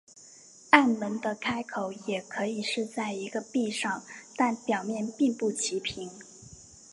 [0.71, 4.01] 暗门的开口也可以是在一个壁上
[4.35, 6.09] 但表面并不齐平。